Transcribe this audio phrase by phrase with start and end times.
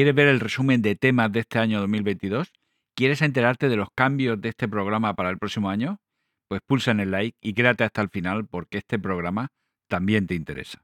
[0.00, 2.54] ¿Quieres ver el resumen de temas de este año 2022?
[2.96, 5.98] ¿Quieres enterarte de los cambios de este programa para el próximo año?
[6.48, 9.48] Pues pulsa en el like y quédate hasta el final porque este programa
[9.88, 10.80] también te interesa.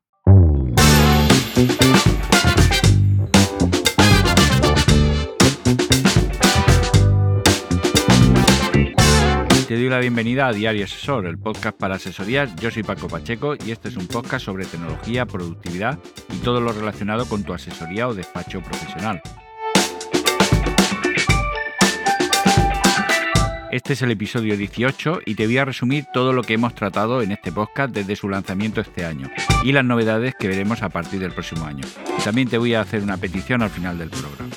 [9.76, 12.56] Te doy la bienvenida a Diario Asesor, el podcast para asesorías.
[12.56, 15.98] Yo soy Paco Pacheco y este es un podcast sobre tecnología, productividad
[16.32, 19.20] y todo lo relacionado con tu asesoría o despacho profesional.
[23.70, 27.20] Este es el episodio 18 y te voy a resumir todo lo que hemos tratado
[27.20, 29.30] en este podcast desde su lanzamiento este año
[29.62, 31.84] y las novedades que veremos a partir del próximo año.
[32.24, 34.55] También te voy a hacer una petición al final del programa.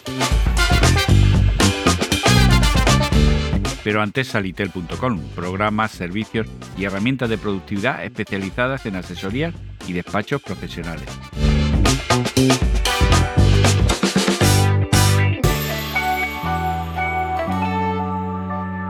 [3.90, 6.46] Pero antes salitel.com, programas, servicios
[6.78, 9.56] y herramientas de productividad especializadas en asesorías
[9.88, 11.08] y despachos profesionales.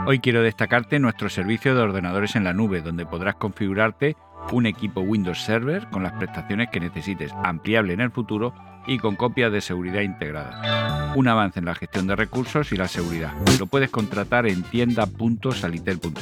[0.05, 4.17] Hoy quiero destacarte nuestro servicio de ordenadores en la nube, donde podrás configurarte
[4.51, 8.53] un equipo Windows Server con las prestaciones que necesites, ampliable en el futuro
[8.89, 11.15] y con copias de seguridad integradas.
[11.15, 13.33] Un avance en la gestión de recursos y la seguridad.
[13.59, 16.13] Lo puedes contratar en tienda.salitel.com.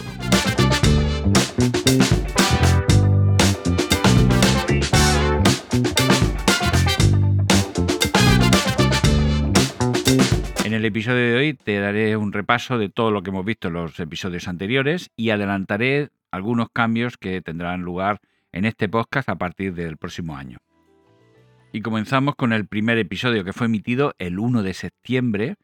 [10.66, 13.70] En el episodio de hoy te daré un repaso de todo lo que hemos visto
[13.70, 18.20] en los episodios anteriores y adelantaré algunos cambios que tendrán lugar
[18.52, 20.58] en este podcast a partir del próximo año.
[21.78, 25.58] Y comenzamos con el primer episodio que fue emitido el 1 de septiembre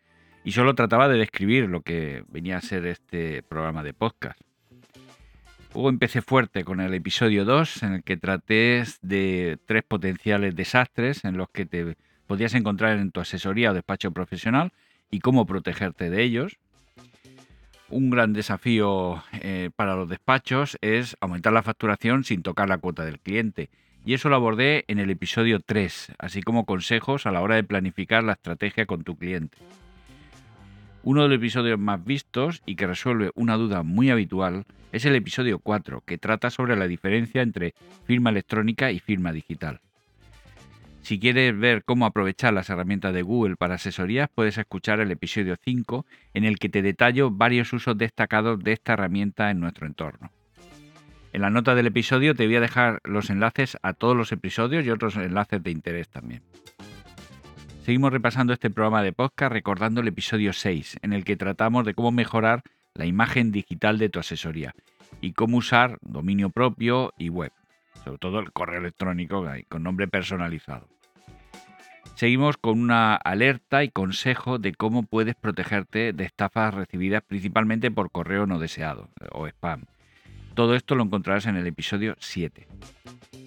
[0.44, 4.39] y solo trataba de describir lo que venía a ser este programa de podcast.
[5.73, 11.25] Luego empecé fuerte con el episodio 2 en el que traté de tres potenciales desastres
[11.25, 14.72] en los que te podías encontrar en tu asesoría o despacho profesional
[15.09, 16.59] y cómo protegerte de ellos.
[17.89, 23.04] Un gran desafío eh, para los despachos es aumentar la facturación sin tocar la cuota
[23.04, 23.71] del cliente
[24.05, 27.64] y eso lo abordé en el episodio 3, así como consejos a la hora de
[27.64, 29.58] planificar la estrategia con tu cliente.
[31.03, 35.15] Uno de los episodios más vistos y que resuelve una duda muy habitual es el
[35.15, 37.73] episodio 4, que trata sobre la diferencia entre
[38.05, 39.81] firma electrónica y firma digital.
[41.02, 45.58] Si quieres ver cómo aprovechar las herramientas de Google para asesorías, puedes escuchar el episodio
[45.61, 50.31] 5, en el que te detallo varios usos destacados de esta herramienta en nuestro entorno.
[51.33, 54.86] En la nota del episodio te voy a dejar los enlaces a todos los episodios
[54.86, 56.44] y otros enlaces de interés también.
[57.83, 61.95] Seguimos repasando este programa de podcast recordando el episodio 6, en el que tratamos de
[61.95, 62.61] cómo mejorar
[62.94, 64.76] la imagen digital de tu asesoría
[65.21, 67.52] y cómo usar dominio propio y web,
[68.04, 70.88] sobre todo el correo electrónico con nombre personalizado.
[72.14, 78.11] Seguimos con una alerta y consejo de cómo puedes protegerte de estafas recibidas principalmente por
[78.11, 79.86] correo no deseado o spam
[80.53, 82.67] todo esto lo encontrarás en el episodio 7.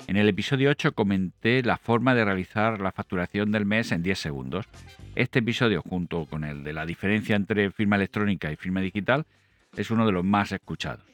[0.08, 4.18] En el episodio 8 comenté la forma de realizar la facturación del mes en 10
[4.18, 4.66] segundos.
[5.14, 9.26] Este episodio, junto con el de la diferencia entre firma electrónica y firma digital,
[9.76, 11.04] es uno de los más escuchados.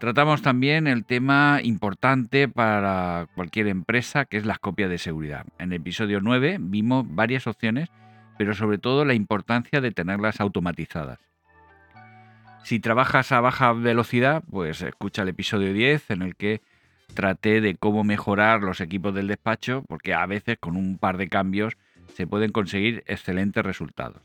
[0.00, 5.46] Tratamos también el tema importante para cualquier empresa, que es las copias de seguridad.
[5.58, 7.88] En el episodio 9 vimos varias opciones,
[8.36, 11.18] pero sobre todo la importancia de tenerlas automatizadas.
[12.64, 16.62] Si trabajas a baja velocidad, pues escucha el episodio 10 en el que
[17.12, 21.28] traté de cómo mejorar los equipos del despacho, porque a veces con un par de
[21.28, 21.76] cambios
[22.14, 24.22] se pueden conseguir excelentes resultados.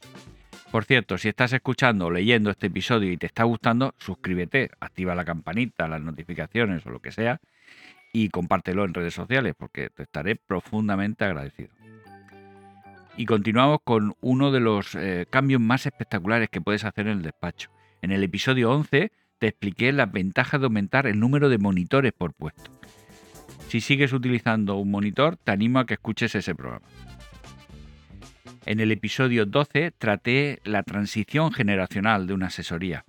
[0.71, 5.15] Por cierto, si estás escuchando o leyendo este episodio y te está gustando, suscríbete, activa
[5.15, 7.41] la campanita, las notificaciones o lo que sea
[8.13, 11.71] y compártelo en redes sociales porque te estaré profundamente agradecido.
[13.17, 17.21] Y continuamos con uno de los eh, cambios más espectaculares que puedes hacer en el
[17.21, 17.69] despacho.
[18.01, 22.33] En el episodio 11 te expliqué las ventajas de aumentar el número de monitores por
[22.33, 22.71] puesto.
[23.67, 26.87] Si sigues utilizando un monitor, te animo a que escuches ese programa.
[28.65, 33.05] En el episodio 12 traté la transición generacional de una asesoría,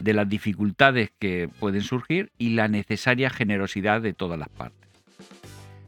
[0.00, 4.88] de las dificultades que pueden surgir y la necesaria generosidad de todas las partes.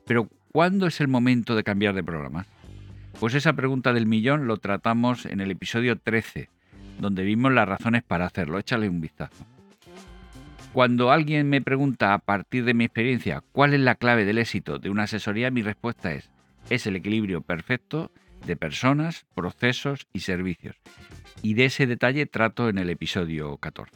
[0.06, 2.46] Pero, ¿cuándo es el momento de cambiar de programa?
[3.18, 6.50] Pues esa pregunta del millón lo tratamos en el episodio 13,
[6.98, 8.58] donde vimos las razones para hacerlo.
[8.58, 9.46] Échale un vistazo.
[10.72, 14.78] Cuando alguien me pregunta a partir de mi experiencia cuál es la clave del éxito
[14.78, 16.30] de una asesoría, mi respuesta es,
[16.68, 18.10] es el equilibrio perfecto
[18.46, 20.76] de personas, procesos y servicios.
[21.42, 23.90] Y de ese detalle trato en el episodio 14.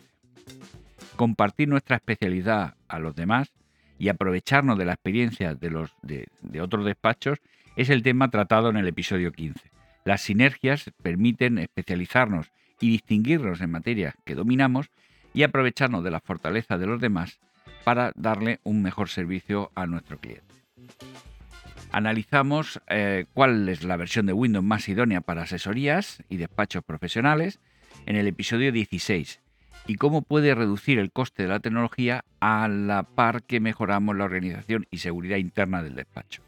[1.16, 3.52] Compartir nuestra especialidad a los demás
[3.98, 7.38] y aprovecharnos de la experiencia de, los, de, de otros despachos
[7.76, 9.70] es el tema tratado en el episodio 15
[10.04, 12.50] Las sinergias permiten especializarnos
[12.80, 14.90] y distinguirnos en materias que dominamos
[15.32, 17.38] y aprovecharnos de la fortaleza de los demás
[17.84, 20.54] para darle un mejor servicio a nuestro cliente.
[21.92, 27.58] Analizamos eh, cuál es la versión de Windows más idónea para asesorías y despachos profesionales
[28.06, 29.40] en el episodio 16
[29.86, 34.24] y cómo puede reducir el coste de la tecnología a la par que mejoramos la
[34.24, 36.42] organización y seguridad interna del despacho.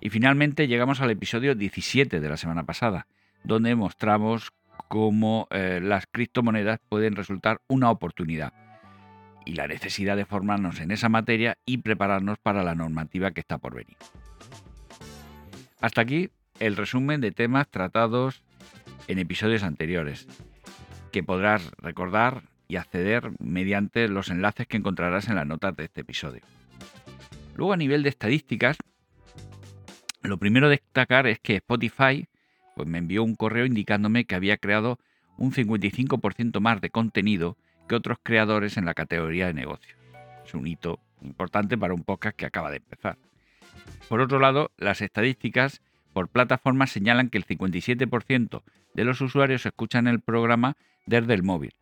[0.00, 3.06] Y finalmente llegamos al episodio 17 de la semana pasada,
[3.44, 4.52] donde mostramos
[4.92, 8.52] cómo eh, las criptomonedas pueden resultar una oportunidad
[9.46, 13.56] y la necesidad de formarnos en esa materia y prepararnos para la normativa que está
[13.56, 13.96] por venir.
[15.80, 16.28] Hasta aquí
[16.60, 18.42] el resumen de temas tratados
[19.08, 20.28] en episodios anteriores,
[21.10, 26.02] que podrás recordar y acceder mediante los enlaces que encontrarás en las notas de este
[26.02, 26.42] episodio.
[27.56, 28.76] Luego a nivel de estadísticas,
[30.20, 32.26] lo primero a destacar es que Spotify
[32.76, 34.98] pues, me envió un correo indicándome que había creado
[35.38, 37.56] un 55% más de contenido
[37.88, 39.96] que otros creadores en la categoría de negocio.
[40.44, 43.18] Es un hito importante para un podcast que acaba de empezar.
[44.08, 45.80] Por otro lado, las estadísticas
[46.12, 48.62] por plataforma señalan que el 57%
[48.94, 50.76] de los usuarios escuchan el programa
[51.06, 51.74] desde el móvil.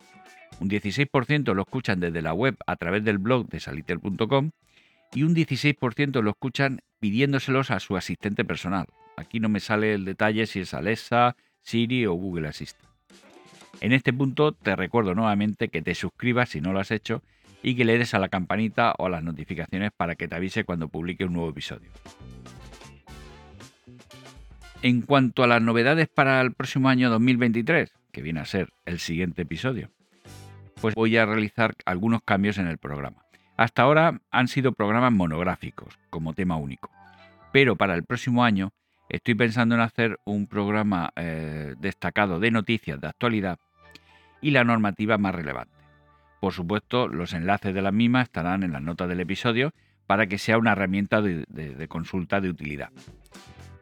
[0.61, 4.51] Un 16% lo escuchan desde la web a través del blog de salitel.com
[5.13, 8.87] y un 16% lo escuchan pidiéndoselos a su asistente personal.
[9.21, 12.89] Aquí no me sale el detalle si es Alexa, Siri o Google Assistant.
[13.83, 17.23] En este punto te recuerdo nuevamente que te suscribas si no lo has hecho
[17.63, 20.65] y que le des a la campanita o a las notificaciones para que te avise
[20.65, 21.91] cuando publique un nuevo episodio.
[24.81, 28.99] En cuanto a las novedades para el próximo año 2023, que viene a ser el
[28.99, 29.91] siguiente episodio,
[30.81, 33.27] pues voy a realizar algunos cambios en el programa.
[33.59, 36.91] Hasta ahora han sido programas monográficos, como tema único,
[37.53, 38.73] pero para el próximo año
[39.11, 43.59] estoy pensando en hacer un programa eh, destacado de noticias de actualidad
[44.41, 45.75] y la normativa más relevante.
[46.41, 49.73] Por supuesto, los enlaces de la misma estarán en las notas del episodio
[50.07, 52.91] para que sea una herramienta de consulta de utilidad.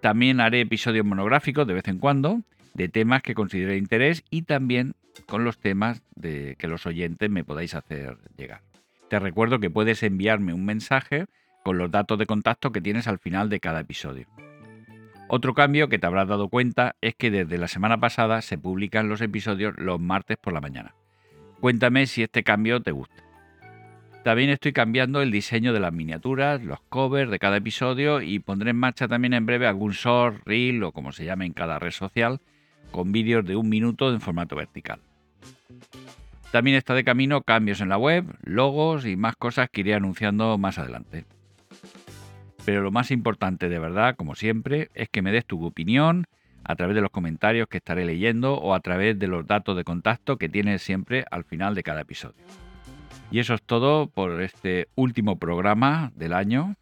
[0.00, 2.42] También haré episodios monográficos de vez en cuando
[2.74, 4.94] de temas que considere de interés y también
[5.26, 8.62] con los temas de que los oyentes me podáis hacer llegar.
[9.08, 11.26] Te recuerdo que puedes enviarme un mensaje
[11.64, 14.28] con los datos de contacto que tienes al final de cada episodio.
[15.30, 19.10] Otro cambio que te habrás dado cuenta es que desde la semana pasada se publican
[19.10, 20.94] los episodios los martes por la mañana.
[21.60, 23.22] Cuéntame si este cambio te gusta.
[24.24, 28.70] También estoy cambiando el diseño de las miniaturas, los covers de cada episodio y pondré
[28.70, 31.90] en marcha también en breve algún short, reel o como se llame en cada red
[31.90, 32.40] social,
[32.90, 35.00] con vídeos de un minuto en formato vertical.
[36.50, 40.56] También está de camino cambios en la web, logos y más cosas que iré anunciando
[40.56, 41.26] más adelante.
[42.68, 46.26] Pero lo más importante de verdad, como siempre, es que me des tu opinión
[46.64, 49.84] a través de los comentarios que estaré leyendo o a través de los datos de
[49.84, 52.44] contacto que tienes siempre al final de cada episodio.
[53.30, 56.74] Y eso es todo por este último programa del año.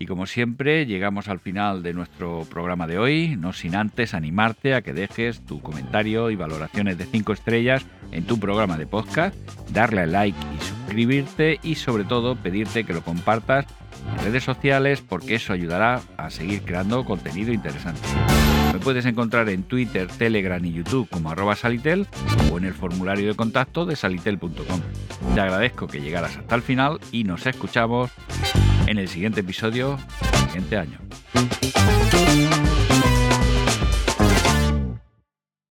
[0.00, 4.74] Y como siempre, llegamos al final de nuestro programa de hoy, no sin antes animarte
[4.74, 9.36] a que dejes tu comentario y valoraciones de 5 estrellas en tu programa de podcast,
[9.70, 13.64] darle a like y suscribirte y sobre todo pedirte que lo compartas
[14.10, 18.00] en redes sociales porque eso ayudará a seguir creando contenido interesante.
[18.72, 22.06] Me puedes encontrar en Twitter, Telegram y YouTube como arroba salitel
[22.50, 24.80] o en el formulario de contacto de salitel.com.
[25.34, 28.10] Te agradezco que llegaras hasta el final y nos escuchamos
[28.86, 30.98] en el siguiente episodio, el siguiente año.